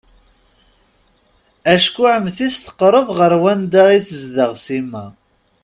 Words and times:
Acku 1.73 2.03
Ɛemti-s 2.13 2.57
teqreb 2.65 3.07
ɣer 3.17 3.33
wanda 3.41 3.83
i 3.97 3.99
tezdeɣ 4.07 4.51
Sima. 4.65 5.05